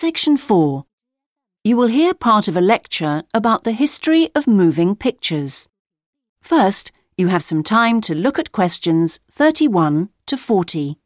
Section 0.00 0.36
4. 0.36 0.84
You 1.64 1.76
will 1.76 1.88
hear 1.88 2.14
part 2.14 2.46
of 2.46 2.56
a 2.56 2.60
lecture 2.60 3.24
about 3.34 3.64
the 3.64 3.72
history 3.72 4.30
of 4.32 4.46
moving 4.46 4.94
pictures. 4.94 5.68
First, 6.40 6.92
you 7.16 7.26
have 7.26 7.42
some 7.42 7.64
time 7.64 8.00
to 8.02 8.14
look 8.14 8.38
at 8.38 8.52
questions 8.52 9.18
31 9.28 10.10
to 10.26 10.36
40. 10.36 10.98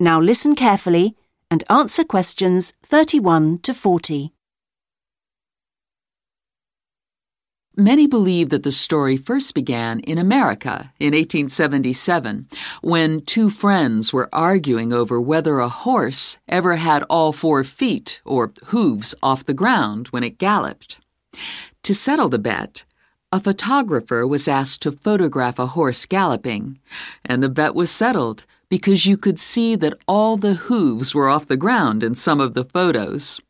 Now 0.00 0.20
listen 0.20 0.54
carefully 0.54 1.16
and 1.50 1.64
answer 1.68 2.04
questions 2.04 2.72
31 2.84 3.58
to 3.62 3.74
40. 3.74 4.32
Many 7.76 8.06
believe 8.06 8.50
that 8.50 8.62
the 8.62 8.70
story 8.70 9.16
first 9.16 9.54
began 9.54 9.98
in 10.00 10.16
America 10.16 10.92
in 11.00 11.14
1877 11.14 12.48
when 12.80 13.22
two 13.22 13.50
friends 13.50 14.12
were 14.12 14.28
arguing 14.32 14.92
over 14.92 15.20
whether 15.20 15.58
a 15.58 15.68
horse 15.68 16.38
ever 16.48 16.76
had 16.76 17.02
all 17.10 17.32
four 17.32 17.64
feet 17.64 18.20
or 18.24 18.52
hooves 18.66 19.16
off 19.20 19.46
the 19.46 19.54
ground 19.54 20.08
when 20.08 20.22
it 20.22 20.38
galloped. 20.38 21.00
To 21.82 21.94
settle 21.94 22.28
the 22.28 22.38
bet, 22.38 22.84
a 23.32 23.40
photographer 23.40 24.26
was 24.26 24.46
asked 24.46 24.82
to 24.82 24.92
photograph 24.92 25.58
a 25.58 25.66
horse 25.66 26.06
galloping, 26.06 26.78
and 27.24 27.42
the 27.42 27.48
bet 27.48 27.74
was 27.74 27.90
settled 27.90 28.44
because 28.68 29.06
you 29.06 29.16
could 29.16 29.38
see 29.38 29.76
that 29.76 29.98
all 30.06 30.36
the 30.36 30.54
hooves 30.54 31.14
were 31.14 31.28
off 31.28 31.46
the 31.46 31.56
ground 31.56 32.02
in 32.02 32.14
some 32.14 32.40
of 32.40 32.54
the 32.54 32.64
photos. 32.64 33.40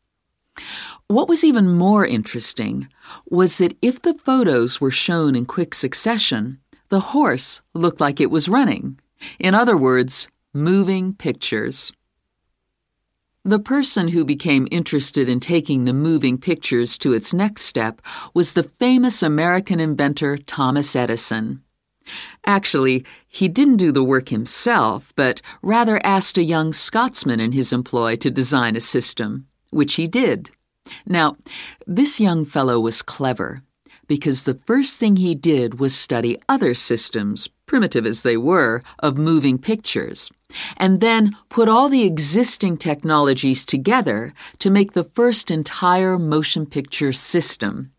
What 1.07 1.27
was 1.27 1.43
even 1.43 1.67
more 1.67 2.05
interesting 2.05 2.87
was 3.27 3.57
that 3.57 3.77
if 3.81 4.01
the 4.01 4.13
photos 4.13 4.79
were 4.79 4.91
shown 4.91 5.35
in 5.35 5.45
quick 5.45 5.73
succession, 5.73 6.59
the 6.89 6.99
horse 6.99 7.61
looked 7.73 7.99
like 7.99 8.21
it 8.21 8.31
was 8.31 8.49
running. 8.49 8.99
In 9.39 9.55
other 9.55 9.75
words, 9.75 10.27
moving 10.53 11.13
pictures. 11.13 11.91
The 13.43 13.59
person 13.59 14.09
who 14.09 14.25
became 14.25 14.67
interested 14.69 15.29
in 15.29 15.39
taking 15.39 15.85
the 15.85 15.93
moving 15.93 16.37
pictures 16.37 16.97
to 16.99 17.13
its 17.13 17.33
next 17.33 17.63
step 17.63 18.01
was 18.33 18.53
the 18.53 18.63
famous 18.63 19.23
American 19.23 19.79
inventor 19.79 20.37
Thomas 20.37 20.95
Edison. 20.95 21.63
Actually, 22.45 23.05
he 23.27 23.47
didn't 23.47 23.77
do 23.77 23.91
the 23.91 24.03
work 24.03 24.29
himself, 24.29 25.13
but 25.15 25.41
rather 25.61 25.99
asked 26.05 26.37
a 26.37 26.43
young 26.43 26.73
Scotsman 26.73 27.39
in 27.39 27.51
his 27.51 27.73
employ 27.73 28.15
to 28.17 28.31
design 28.31 28.75
a 28.75 28.81
system, 28.81 29.47
which 29.69 29.95
he 29.95 30.07
did. 30.07 30.51
Now, 31.05 31.37
this 31.85 32.19
young 32.19 32.45
fellow 32.45 32.79
was 32.79 33.01
clever 33.01 33.63
because 34.09 34.43
the 34.43 34.55
first 34.55 34.99
thing 34.99 35.15
he 35.15 35.35
did 35.35 35.79
was 35.79 35.95
study 35.95 36.37
other 36.49 36.73
systems, 36.73 37.47
primitive 37.67 38.05
as 38.05 38.23
they 38.23 38.35
were, 38.35 38.81
of 38.97 39.17
moving 39.17 39.57
pictures, 39.57 40.31
and 40.75 40.99
then 40.99 41.37
put 41.47 41.69
all 41.69 41.87
the 41.87 42.03
existing 42.03 42.75
technologies 42.75 43.63
together 43.63 44.33
to 44.57 44.71
make 44.71 44.93
the 44.93 45.03
first 45.03 45.51
entire 45.51 46.17
motion 46.17 46.65
picture 46.65 47.13
system. 47.13 47.91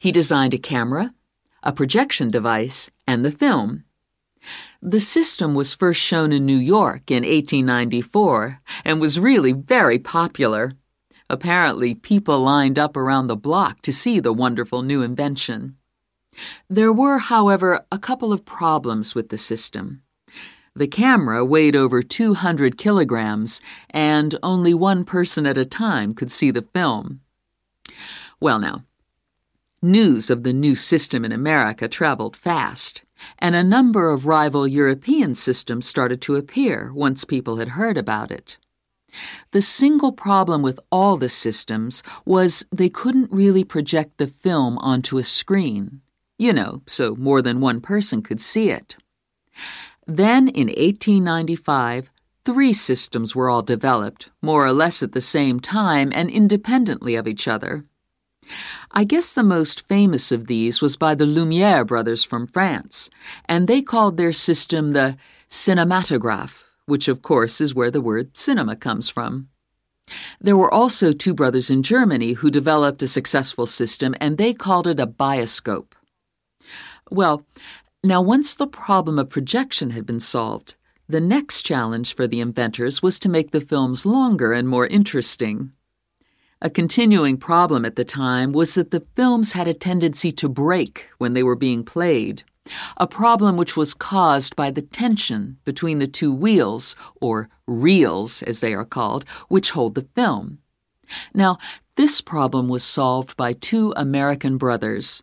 He 0.00 0.10
designed 0.10 0.54
a 0.54 0.58
camera, 0.58 1.14
a 1.64 1.72
projection 1.72 2.30
device, 2.30 2.90
and 3.06 3.24
the 3.24 3.30
film. 3.30 3.84
The 4.82 5.00
system 5.00 5.54
was 5.54 5.74
first 5.74 6.00
shown 6.00 6.32
in 6.32 6.44
New 6.44 6.56
York 6.56 7.10
in 7.10 7.24
1894 7.24 8.60
and 8.84 9.00
was 9.00 9.18
really 9.18 9.52
very 9.52 9.98
popular. 9.98 10.74
Apparently, 11.30 11.94
people 11.94 12.38
lined 12.40 12.78
up 12.78 12.96
around 12.96 13.26
the 13.26 13.36
block 13.36 13.80
to 13.82 13.92
see 13.92 14.20
the 14.20 14.32
wonderful 14.32 14.82
new 14.82 15.02
invention. 15.02 15.76
There 16.68 16.92
were, 16.92 17.18
however, 17.18 17.86
a 17.90 17.98
couple 17.98 18.32
of 18.32 18.44
problems 18.44 19.14
with 19.14 19.30
the 19.30 19.38
system. 19.38 20.02
The 20.76 20.88
camera 20.88 21.44
weighed 21.44 21.76
over 21.76 22.02
200 22.02 22.76
kilograms, 22.76 23.62
and 23.90 24.34
only 24.42 24.74
one 24.74 25.04
person 25.04 25.46
at 25.46 25.56
a 25.56 25.64
time 25.64 26.14
could 26.14 26.32
see 26.32 26.50
the 26.50 26.66
film. 26.74 27.20
Well, 28.40 28.58
now, 28.58 28.84
News 29.84 30.30
of 30.30 30.44
the 30.44 30.54
new 30.54 30.74
system 30.74 31.26
in 31.26 31.30
America 31.30 31.88
traveled 31.88 32.38
fast, 32.38 33.04
and 33.38 33.54
a 33.54 33.62
number 33.62 34.08
of 34.08 34.26
rival 34.26 34.66
European 34.66 35.34
systems 35.34 35.86
started 35.86 36.22
to 36.22 36.36
appear 36.36 36.90
once 36.94 37.26
people 37.26 37.56
had 37.56 37.68
heard 37.68 37.98
about 37.98 38.30
it. 38.30 38.56
The 39.50 39.60
single 39.60 40.10
problem 40.10 40.62
with 40.62 40.80
all 40.90 41.18
the 41.18 41.28
systems 41.28 42.02
was 42.24 42.64
they 42.72 42.88
couldn't 42.88 43.30
really 43.30 43.62
project 43.62 44.16
the 44.16 44.26
film 44.26 44.78
onto 44.78 45.18
a 45.18 45.22
screen, 45.22 46.00
you 46.38 46.54
know, 46.54 46.80
so 46.86 47.14
more 47.16 47.42
than 47.42 47.60
one 47.60 47.82
person 47.82 48.22
could 48.22 48.40
see 48.40 48.70
it. 48.70 48.96
Then 50.06 50.48
in 50.48 50.68
1895, 50.68 52.10
three 52.46 52.72
systems 52.72 53.36
were 53.36 53.50
all 53.50 53.60
developed, 53.60 54.30
more 54.40 54.64
or 54.64 54.72
less 54.72 55.02
at 55.02 55.12
the 55.12 55.20
same 55.20 55.60
time 55.60 56.10
and 56.14 56.30
independently 56.30 57.16
of 57.16 57.28
each 57.28 57.46
other. 57.46 57.84
I 58.96 59.02
guess 59.02 59.32
the 59.32 59.42
most 59.42 59.88
famous 59.88 60.30
of 60.30 60.46
these 60.46 60.80
was 60.80 60.96
by 60.96 61.16
the 61.16 61.26
Lumiere 61.26 61.84
brothers 61.84 62.22
from 62.22 62.46
France, 62.46 63.10
and 63.46 63.66
they 63.66 63.82
called 63.82 64.16
their 64.16 64.30
system 64.30 64.92
the 64.92 65.16
cinematograph, 65.50 66.62
which 66.86 67.08
of 67.08 67.20
course 67.20 67.60
is 67.60 67.74
where 67.74 67.90
the 67.90 68.00
word 68.00 68.36
cinema 68.36 68.76
comes 68.76 69.08
from. 69.08 69.48
There 70.40 70.56
were 70.56 70.72
also 70.72 71.10
two 71.10 71.34
brothers 71.34 71.70
in 71.70 71.82
Germany 71.82 72.34
who 72.34 72.52
developed 72.52 73.02
a 73.02 73.08
successful 73.08 73.66
system, 73.66 74.14
and 74.20 74.38
they 74.38 74.54
called 74.54 74.86
it 74.86 75.00
a 75.00 75.08
bioscope. 75.08 75.96
Well, 77.10 77.44
now 78.04 78.22
once 78.22 78.54
the 78.54 78.68
problem 78.68 79.18
of 79.18 79.28
projection 79.28 79.90
had 79.90 80.06
been 80.06 80.20
solved, 80.20 80.76
the 81.08 81.20
next 81.20 81.62
challenge 81.62 82.14
for 82.14 82.28
the 82.28 82.40
inventors 82.40 83.02
was 83.02 83.18
to 83.18 83.28
make 83.28 83.50
the 83.50 83.60
films 83.60 84.06
longer 84.06 84.52
and 84.52 84.68
more 84.68 84.86
interesting. 84.86 85.72
A 86.62 86.70
continuing 86.70 87.36
problem 87.36 87.84
at 87.84 87.96
the 87.96 88.04
time 88.04 88.52
was 88.52 88.74
that 88.74 88.90
the 88.90 89.04
films 89.16 89.52
had 89.52 89.68
a 89.68 89.74
tendency 89.74 90.32
to 90.32 90.48
break 90.48 91.10
when 91.18 91.34
they 91.34 91.42
were 91.42 91.56
being 91.56 91.84
played, 91.84 92.42
a 92.96 93.06
problem 93.06 93.56
which 93.56 93.76
was 93.76 93.92
caused 93.92 94.56
by 94.56 94.70
the 94.70 94.82
tension 94.82 95.58
between 95.64 95.98
the 95.98 96.06
two 96.06 96.32
wheels, 96.32 96.96
or 97.20 97.48
reels 97.66 98.42
as 98.42 98.60
they 98.60 98.72
are 98.72 98.84
called, 98.84 99.24
which 99.48 99.70
hold 99.70 99.94
the 99.94 100.08
film. 100.14 100.58
Now, 101.34 101.58
this 101.96 102.20
problem 102.20 102.68
was 102.68 102.82
solved 102.82 103.36
by 103.36 103.52
two 103.52 103.92
American 103.96 104.56
brothers. 104.56 105.20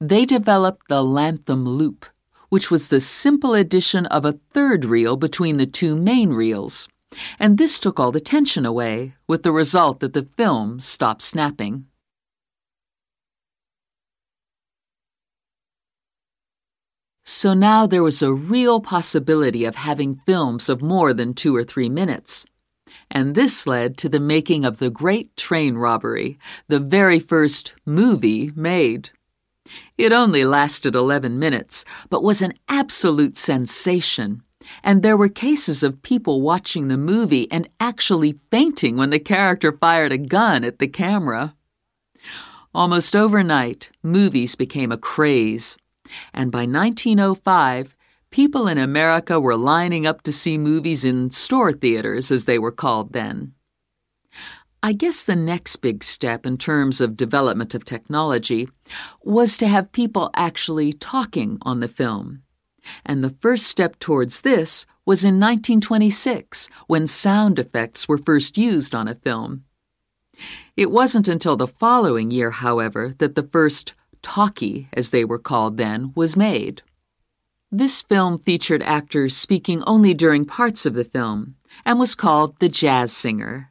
They 0.00 0.24
developed 0.24 0.88
the 0.88 1.04
Latham 1.04 1.64
loop, 1.64 2.06
which 2.48 2.70
was 2.70 2.88
the 2.88 3.00
simple 3.00 3.54
addition 3.54 4.06
of 4.06 4.24
a 4.24 4.38
third 4.52 4.84
reel 4.84 5.16
between 5.16 5.58
the 5.58 5.66
two 5.66 5.94
main 5.94 6.30
reels. 6.30 6.88
And 7.38 7.58
this 7.58 7.78
took 7.78 7.98
all 7.98 8.12
the 8.12 8.20
tension 8.20 8.64
away, 8.64 9.14
with 9.26 9.42
the 9.42 9.52
result 9.52 10.00
that 10.00 10.12
the 10.12 10.28
film 10.36 10.80
stopped 10.80 11.22
snapping. 11.22 11.86
So 17.24 17.54
now 17.54 17.86
there 17.86 18.02
was 18.02 18.22
a 18.22 18.32
real 18.32 18.80
possibility 18.80 19.64
of 19.64 19.76
having 19.76 20.20
films 20.26 20.68
of 20.68 20.82
more 20.82 21.14
than 21.14 21.32
two 21.32 21.54
or 21.54 21.64
three 21.64 21.88
minutes. 21.88 22.44
And 23.10 23.34
this 23.34 23.66
led 23.66 23.96
to 23.98 24.08
the 24.08 24.20
making 24.20 24.64
of 24.64 24.78
The 24.78 24.90
Great 24.90 25.36
Train 25.36 25.76
Robbery, 25.76 26.38
the 26.68 26.80
very 26.80 27.20
first 27.20 27.72
movie 27.86 28.50
made. 28.56 29.10
It 29.96 30.12
only 30.12 30.44
lasted 30.44 30.94
11 30.94 31.38
minutes, 31.38 31.84
but 32.08 32.24
was 32.24 32.42
an 32.42 32.54
absolute 32.68 33.36
sensation 33.36 34.42
and 34.82 35.02
there 35.02 35.16
were 35.16 35.28
cases 35.28 35.82
of 35.82 36.02
people 36.02 36.40
watching 36.40 36.88
the 36.88 36.96
movie 36.96 37.50
and 37.50 37.68
actually 37.80 38.38
fainting 38.50 38.96
when 38.96 39.10
the 39.10 39.18
character 39.18 39.72
fired 39.72 40.12
a 40.12 40.18
gun 40.18 40.64
at 40.64 40.78
the 40.78 40.88
camera. 40.88 41.54
Almost 42.74 43.16
overnight, 43.16 43.90
movies 44.02 44.54
became 44.54 44.92
a 44.92 44.98
craze, 44.98 45.76
and 46.32 46.52
by 46.52 46.66
1905, 46.66 47.96
people 48.30 48.68
in 48.68 48.78
America 48.78 49.40
were 49.40 49.56
lining 49.56 50.06
up 50.06 50.22
to 50.22 50.32
see 50.32 50.56
movies 50.56 51.04
in 51.04 51.30
store 51.30 51.72
theaters, 51.72 52.30
as 52.30 52.44
they 52.44 52.58
were 52.58 52.72
called 52.72 53.12
then. 53.12 53.54
I 54.82 54.94
guess 54.94 55.24
the 55.24 55.36
next 55.36 55.76
big 55.76 56.02
step 56.02 56.46
in 56.46 56.56
terms 56.56 57.02
of 57.02 57.16
development 57.16 57.74
of 57.74 57.84
technology 57.84 58.68
was 59.22 59.58
to 59.58 59.68
have 59.68 59.92
people 59.92 60.30
actually 60.34 60.94
talking 60.94 61.58
on 61.62 61.80
the 61.80 61.88
film. 61.88 62.42
And 63.04 63.22
the 63.22 63.34
first 63.40 63.66
step 63.66 63.98
towards 63.98 64.40
this 64.42 64.86
was 65.04 65.24
in 65.24 65.40
1926 65.40 66.68
when 66.86 67.06
sound 67.06 67.58
effects 67.58 68.08
were 68.08 68.18
first 68.18 68.56
used 68.58 68.94
on 68.94 69.08
a 69.08 69.14
film. 69.14 69.64
It 70.76 70.90
wasn't 70.90 71.28
until 71.28 71.56
the 71.56 71.66
following 71.66 72.30
year, 72.30 72.50
however, 72.50 73.14
that 73.18 73.34
the 73.34 73.42
first 73.42 73.94
talkie, 74.22 74.88
as 74.92 75.10
they 75.10 75.24
were 75.24 75.38
called 75.38 75.76
then, 75.76 76.12
was 76.14 76.36
made. 76.36 76.82
This 77.72 78.02
film 78.02 78.38
featured 78.38 78.82
actors 78.82 79.36
speaking 79.36 79.82
only 79.86 80.12
during 80.14 80.44
parts 80.44 80.86
of 80.86 80.94
the 80.94 81.04
film 81.04 81.56
and 81.84 81.98
was 81.98 82.14
called 82.14 82.58
The 82.58 82.68
Jazz 82.68 83.12
Singer. 83.12 83.70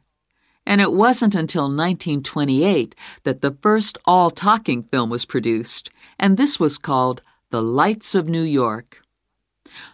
And 0.64 0.80
it 0.80 0.92
wasn't 0.92 1.34
until 1.34 1.64
1928 1.64 2.94
that 3.24 3.40
the 3.40 3.56
first 3.60 3.98
all 4.06 4.30
talking 4.30 4.82
film 4.84 5.10
was 5.10 5.26
produced, 5.26 5.90
and 6.18 6.36
this 6.36 6.60
was 6.60 6.78
called 6.78 7.22
The 7.50 7.62
Lights 7.62 8.14
of 8.14 8.28
New 8.28 8.42
York. 8.42 8.99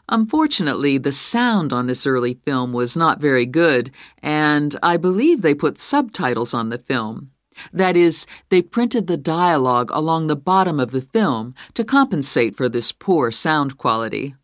Unfortunately, 0.09 0.99
the 0.99 1.13
sound 1.13 1.73
on 1.73 1.87
this 1.87 2.07
early 2.07 2.35
film 2.45 2.73
was 2.73 2.97
not 2.97 3.21
very 3.21 3.47
good, 3.47 3.91
and 4.23 4.77
I 4.83 4.97
believe 4.97 5.43
they 5.43 5.55
put 5.55 5.79
subtitles 5.79 6.55
on 6.55 6.69
the 6.69 6.79
film. 6.79 7.31
That 7.73 7.97
is, 7.97 8.27
they 8.49 8.63
printed 8.63 9.07
the 9.07 9.17
dialogue 9.17 9.91
along 9.93 10.27
the 10.27 10.37
bottom 10.37 10.79
of 10.79 10.91
the 10.91 11.01
film 11.01 11.55
to 11.75 11.85
compensate 11.85 12.55
for 12.55 12.69
this 12.69 12.93
poor 12.93 13.31
sound 13.31 13.79
quality. 13.79 14.35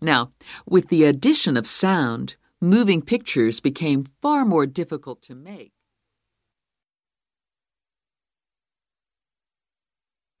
Now, 0.00 0.30
with 0.66 0.88
the 0.88 1.04
addition 1.04 1.56
of 1.56 1.66
sound, 1.66 2.36
moving 2.60 3.02
pictures 3.02 3.60
became 3.60 4.08
far 4.20 4.44
more 4.44 4.66
difficult 4.66 5.22
to 5.22 5.34
make. 5.34 5.72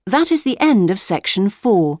That 0.06 0.32
is 0.32 0.42
the 0.42 0.58
end 0.60 0.90
of 0.90 0.98
section 0.98 1.48
4. 1.50 2.00